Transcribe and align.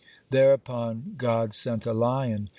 Thereupon 0.31 1.13
God 1.19 1.53
sent 1.53 1.85
a 1.85 1.93
lion. 1.93 2.49